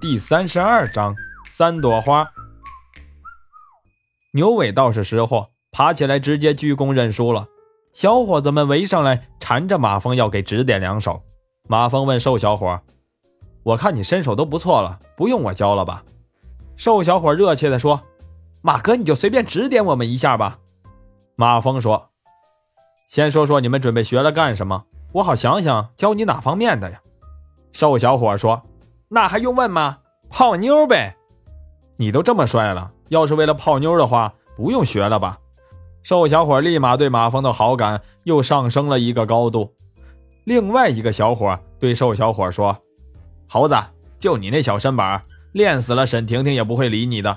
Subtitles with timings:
[0.00, 1.14] 第三十二章
[1.50, 2.26] 三朵花。
[4.32, 7.46] 牛尾倒是识货，爬起来直接鞠躬认输了。
[7.92, 11.22] 小伙子们围上来，缠着马蜂要给指点两手。
[11.68, 12.80] 马蜂问瘦小伙
[13.62, 16.02] ：“我看你身手都不错了，不用我教了吧？”
[16.76, 18.00] 瘦小伙热切地说
[18.62, 20.60] ：“马哥，你就随便指点我们一下吧。”
[21.36, 22.08] 马蜂说
[23.06, 27.02] ：“先说说你们准备学了干什么，我好想想教你哪方面的呀。”
[27.72, 28.62] 瘦小伙说
[29.12, 29.98] ：“那还用问吗？
[30.28, 31.16] 泡妞呗！
[31.96, 35.36] 你都这么帅了，要是为了泡妞的话，不用学了吧？”
[36.04, 39.74] 瘦小伙立马对马蜂的好感又上升了一个高度。
[40.44, 42.74] 另外一个小伙对瘦小伙说
[43.50, 43.76] ：“猴子，
[44.16, 45.20] 就你那小身板，
[45.52, 47.36] 练死了沈婷婷也不会理你的。”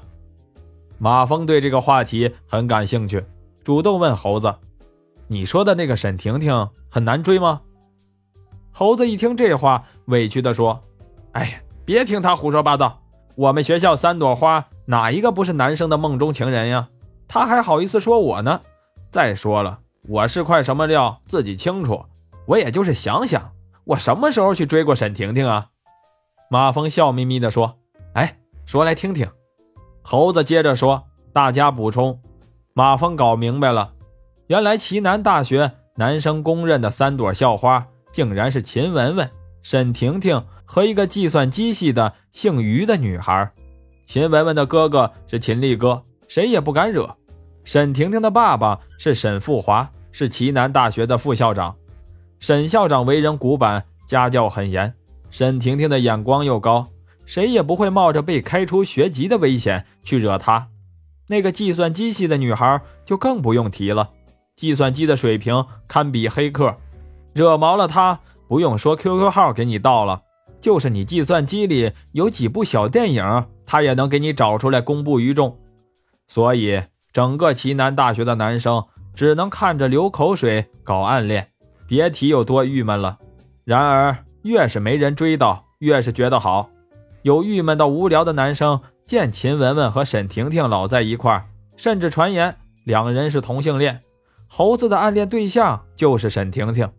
[1.00, 3.26] 马蜂对这个话题很感兴趣，
[3.64, 4.54] 主动问猴子
[5.28, 7.60] ：“你说的那个沈婷婷很难追吗？”
[8.72, 10.82] 猴子一听这话，委屈地说
[11.34, 13.02] ：“哎呀，别听他胡说八道，
[13.36, 16.90] 我们学校三朵花哪一个不是男生的梦中情人呀？”
[17.28, 18.62] 他还好意思说我呢？
[19.12, 22.06] 再说了，我是块什么料，自己清楚。
[22.46, 23.52] 我也就是想想，
[23.86, 25.68] 我什么时候去追过沈婷婷啊？
[26.50, 27.78] 马峰笑眯眯地说
[28.14, 29.28] ：“哎，说来听听。”
[30.04, 32.20] 猴子接着说：“大家补充。”
[32.76, 33.94] 马峰搞明白了，
[34.48, 39.30] 原来齐南大学男生公认的三朵校花，竟然是秦雯雯、
[39.62, 43.48] 沈婷婷和一个计算机系的姓于的女孩。
[44.08, 47.16] 秦雯雯的哥哥是秦力哥，谁也不敢惹。
[47.64, 51.76] 沈婷婷的爸爸是沈富华，是齐南大学的副校长。
[52.40, 54.92] 沈校长为人古板，家教很严。
[55.30, 56.88] 沈婷婷的眼光又高，
[57.24, 60.68] 谁也不会冒着被开除学籍的危险去惹她。
[61.28, 64.10] 那个计算机系的女孩就更不用提了，
[64.56, 66.76] 计算机的水平堪比黑客，
[67.32, 70.24] 惹毛了她，不用说 QQ 号给你盗了，
[70.64, 75.60] 就是你计算机里有几部小电影，他也能给你找出来公布于众。
[76.28, 76.82] 所以。
[77.14, 81.48] 整个齐南大学的男生只能看着流口水搞暗恋，
[81.88, 83.20] 别提有多郁闷了。
[83.64, 86.72] 然而，越是没人追到，越是觉得好。
[87.22, 91.48] 有郁闷到无聊的男生见秦雯雯和沈婷婷老在一块
[91.78, 94.02] 甚至传言两人是同性恋。
[94.48, 96.90] 猴子的暗恋对象就是沈婷婷。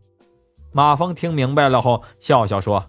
[0.71, 2.87] 马峰听明白了后，笑笑说：“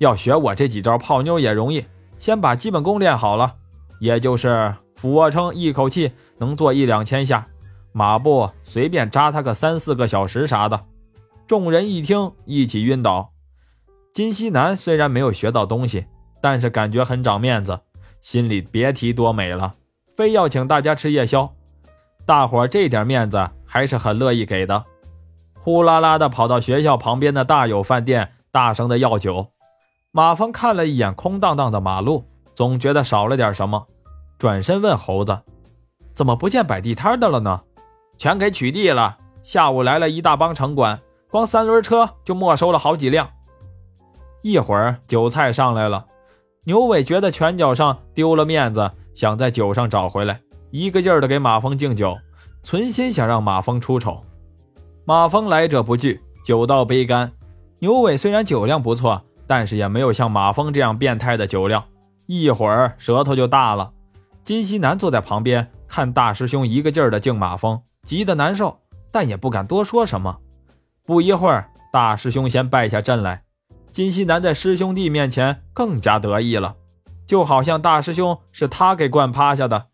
[0.00, 1.86] 要学我这几招泡妞也容易，
[2.18, 3.54] 先把基本功练好了，
[4.00, 7.46] 也就是。”俯卧撑一口气能做一两千下，
[7.90, 10.84] 马步随便扎他个三四个小时啥的。
[11.46, 13.32] 众人一听，一起晕倒。
[14.12, 16.04] 金西南虽然没有学到东西，
[16.42, 17.80] 但是感觉很长面子，
[18.20, 19.76] 心里别提多美了，
[20.14, 21.50] 非要请大家吃夜宵。
[22.26, 24.84] 大伙这点面子还是很乐意给的，
[25.54, 29.46] 呼啦啦的跑到学校旁边的大有饭店，大声的要酒。
[30.12, 33.86] 马蜂看了一眼空荡荡的马路，总觉得少了点什么。
[34.38, 35.38] 转身问猴子
[36.14, 37.60] ：“怎么不见摆地摊的了呢？
[38.18, 39.16] 全给取缔了。
[39.40, 41.00] 下午来了一大帮城管，
[41.30, 43.28] 光三轮车就没收了好几辆。
[44.42, 46.04] 一会儿酒菜上来了，
[46.64, 50.40] 牛尾觉得拳脚上丢了面子，想在酒上找回来，
[50.72, 52.18] 一个劲儿的给马蜂敬酒，
[52.64, 54.20] 存心想让马蜂出丑。
[55.04, 57.30] 马蜂来者不拒，酒到杯干。
[57.78, 61.82] 牛尾虽然酒量不错，但是也没有像马蜂这样变态的酒量，
[62.26, 63.90] 一会儿舌头就大了。”
[64.44, 68.78] 金西南坐在旁边看大师兄一个劲儿的敬马蜂，急得难受，
[69.10, 70.38] 但也不敢多说什么。
[71.04, 73.42] 不一会儿，大师兄先败下阵来，
[73.90, 76.76] 金西南在师兄弟面前更加得意了，
[77.26, 79.88] 就好像大师兄是他给惯趴下的。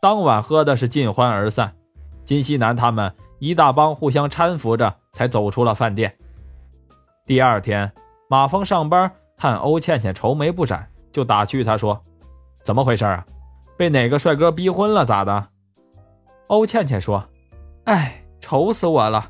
[0.00, 1.74] 当晚喝的是尽欢而散，
[2.24, 6.16] 金西南他们一大帮互相搀扶着才走出了饭店。
[7.26, 7.92] 第二天，
[8.32, 12.02] 马峰上班看欧倩倩愁眉不展，就打趣他说
[12.64, 13.26] ：“怎么回事啊？”
[13.76, 15.04] 被哪个帅哥逼婚了？
[15.04, 15.48] 咋的？
[16.46, 17.22] 欧倩倩说
[17.84, 19.28] ：“哎，愁死我了！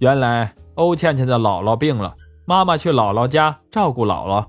[0.00, 2.12] 原来欧倩倩的姥姥病了，
[2.44, 4.44] 妈妈去姥姥家照顾姥姥，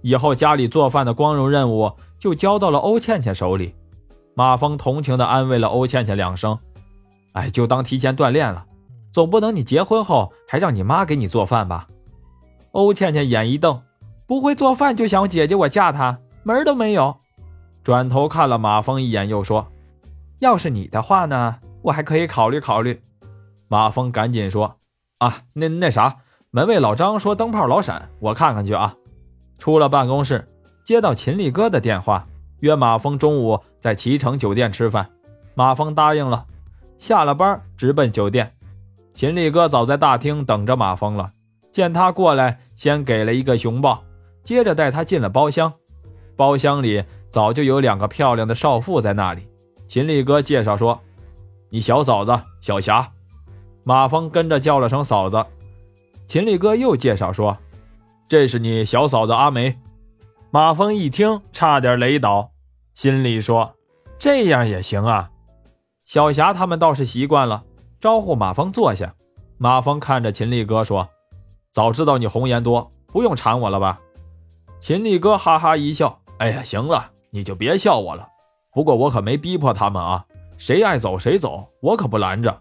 [0.00, 3.72] 以后家里做饭的光荣任务就交到了欧倩倩手里。”
[4.34, 6.58] 马峰同情地安慰了欧倩倩两声
[7.34, 8.66] ：“哎，就当提前锻炼了，
[9.12, 11.86] 总不能你结婚后还让你妈给你做饭吧？”
[12.72, 13.82] 欧倩倩眼一瞪
[14.26, 17.16] ：“不会做饭就想姐姐我嫁他，门都没有！”
[17.84, 19.66] 转头看了马峰一眼，又说
[20.40, 23.02] ：“要是你的话呢，我还可以考虑考虑。”
[23.68, 24.76] 马峰赶紧说
[25.18, 26.16] ：“啊，那那啥，
[26.50, 28.94] 门卫老张说灯泡老闪，我看看去啊。”
[29.58, 30.48] 出了办公室，
[30.84, 32.26] 接到秦力哥的电话，
[32.60, 35.08] 约马峰中午在齐城酒店吃饭。
[35.54, 36.46] 马峰答应了，
[36.98, 38.54] 下了班直奔酒店。
[39.14, 41.32] 秦力哥早在大厅等着马峰了，
[41.72, 44.04] 见他过来，先给了一个熊抱，
[44.44, 45.72] 接着带他进了包厢。
[46.36, 49.48] 包厢里早就有两个漂亮的少妇在那里。
[49.88, 51.00] 秦力哥介绍说
[51.70, 53.10] ：“你小嫂子小霞。”
[53.84, 55.44] 马峰跟着叫了声嫂子。
[56.26, 57.56] 秦力哥又介绍说
[58.28, 59.76] ：“这是你小嫂子阿梅。”
[60.50, 62.50] 马峰一听，差点雷倒，
[62.94, 63.74] 心里说
[64.18, 65.30] ：“这样也行啊。”
[66.04, 67.64] 小霞他们倒是习惯了，
[67.98, 69.14] 招呼马峰坐下。
[69.58, 71.08] 马峰看着秦力哥说
[71.72, 73.98] ：“早知道你红颜多，不用缠我了吧？”
[74.78, 78.28] 秦力哥哈哈一笑：“哎呀，行了，你就别笑我了。
[78.72, 80.24] 不过我可没逼迫他们啊，
[80.58, 82.60] 谁爱走谁走，我可不拦着。”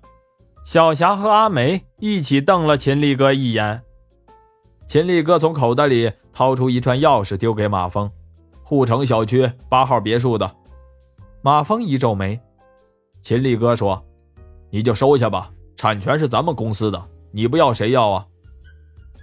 [0.64, 3.82] 小霞和阿梅一起瞪了秦力哥一眼。
[4.86, 8.10] 秦力哥从口袋里掏出一串钥匙，丢给马峰
[8.64, 10.56] ：“护城小区八号别墅的。”
[11.42, 12.40] 马峰一皱眉。
[13.24, 14.04] 秦力哥说
[14.70, 18.28] ：“你就收下吧，产权是咱们公司的，你不要谁要啊？”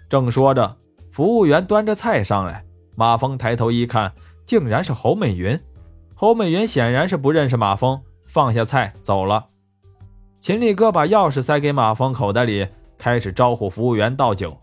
[0.09, 0.77] 正说着，
[1.11, 2.65] 服务员端着菜上来。
[2.95, 4.13] 马峰抬头一看，
[4.45, 5.59] 竟然是侯美云。
[6.15, 9.47] 侯美云显然是不认识马峰，放下菜走了。
[10.41, 12.67] 秦力哥把钥匙塞给马峰口袋里，
[12.97, 14.57] 开始招呼服务员倒酒。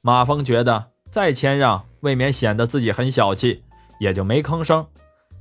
[0.00, 3.62] 马峰觉得再谦让，未免显得自己很小气，
[3.98, 4.86] 也就没吭声。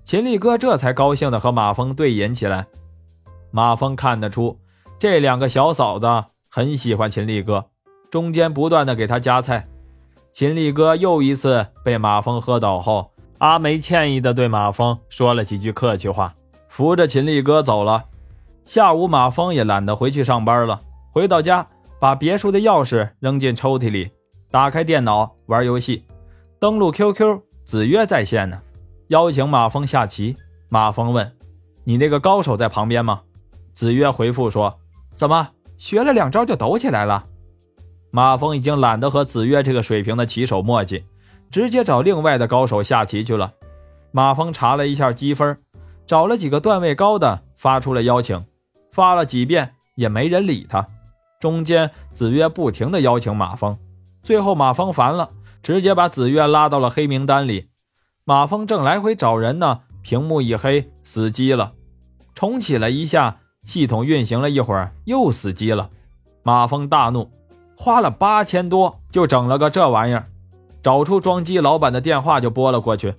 [0.03, 2.65] 秦力哥这才高兴地和马峰对饮起来。
[3.51, 4.59] 马峰看得出，
[4.99, 7.67] 这两个小嫂子很喜欢秦力哥，
[8.13, 9.67] 中间不断的给他夹菜。
[10.31, 16.35] 秦力哥又一次被马峰喝倒后，阿梅歉意的对马峰说了几句客气话，
[16.69, 18.05] 扶着秦力哥走了。
[18.65, 20.79] 下午，马峰也懒得回去上班了。
[21.11, 21.65] 回到家，
[21.99, 24.11] 把别墅的钥匙扔进抽屉里，
[24.51, 26.05] 打开电脑玩游戏，
[26.59, 28.61] 登录 QQ，子曰在线呢，
[29.07, 30.37] 邀请马峰下棋。
[30.69, 31.35] 马峰问
[31.83, 33.21] ：“你那个高手在旁边吗？”
[33.73, 34.77] 子曰回复说
[35.15, 37.25] ：“怎么学了两招就抖起来了？”
[38.15, 41.03] 马峰已经懒得和子曰这个水平的棋手墨迹，
[41.49, 43.51] 直接找另外的高手下棋去了。
[44.11, 45.57] 马峰查了一下积分，
[46.05, 48.45] 找了几个段位高的，发出了邀请。
[48.91, 50.87] 发了几遍也没人理他，
[51.39, 53.75] 中间子越不停的邀请马峰，
[54.21, 55.31] 最后马峰烦了，
[55.63, 57.69] 直接把子越拉到了黑名单里。
[58.25, 61.73] 马峰正来回找人呢，屏幕一黑，死机了。
[62.35, 65.89] 重启了一下，系统运行了一会儿，又死机了。
[66.43, 67.31] 马峰大怒，
[67.83, 70.23] 花了八千多就整了个这玩意儿，
[70.81, 73.15] 找出装机老板的电话就拨了过去。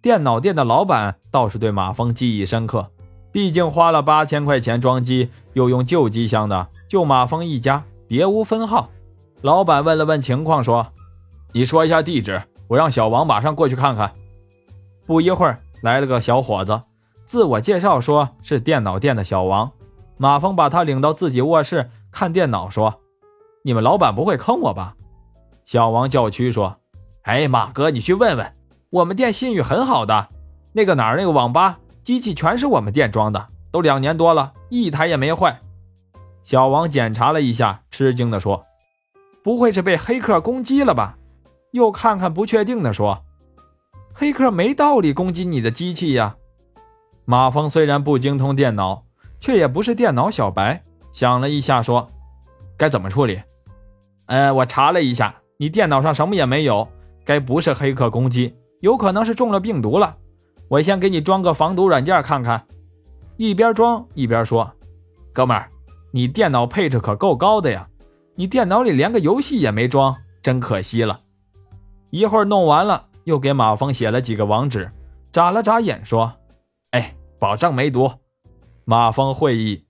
[0.00, 2.86] 电脑店的老板倒是对马峰记忆深刻。
[3.30, 8.88] 毕竟花了八千块钱装机，又用旧机箱的，就马峰一家，别无分号。
[9.42, 10.86] 老板问了问情况，说
[11.52, 14.10] ：“你说一下地址，我让小王马上过去看看。”
[15.04, 16.80] 不一会儿，来了个小伙子，
[17.26, 19.70] 自我介绍说是电脑店的小王。
[20.16, 23.00] 马峰把他领到自己卧室看电脑，说
[23.66, 24.94] ：“你们老板不会坑我吧？”
[25.66, 26.76] 小王叫屈说
[27.26, 28.54] ：“哎，马哥，你去问问，
[28.90, 30.28] 我们店信誉很好的，
[30.72, 35.58] 那个哪儿那个网吧。”机器全是我们店装的，都两年多了，一台也没坏。
[36.44, 38.64] 小王检查了一下，吃惊地说
[39.42, 41.18] ：“不会是被黑客攻击了吧？”
[41.74, 43.24] 又看看，不确定地说
[44.14, 46.36] ：“黑客没道理攻击你的机器呀。”
[47.26, 49.02] 马峰虽然不精通电脑，
[49.40, 52.08] 却也不是电脑小白，想了一下说
[52.78, 53.42] ：“该怎么处理？”
[54.26, 56.86] 呃，我查了一下，你电脑上什么也没有，
[57.24, 60.16] 该不是黑客攻击，有可能是中了病毒了。
[60.68, 62.66] 我先给你装个防毒软件看看，
[63.36, 64.68] 一边装一边说
[65.32, 65.70] ：“哥们儿，
[66.10, 67.88] 你电脑配置可够高的呀，
[68.34, 71.20] 你电脑里连个游戏也没装，真可惜了。”
[72.10, 74.90] 一会儿弄完了，又给马峰写了几个网址，
[75.30, 76.32] 眨了眨眼说
[76.90, 78.10] ：“哎，保证没毒。”
[78.84, 79.85] 马峰会意。